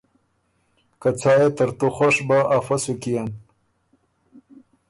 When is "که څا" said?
1.01-1.31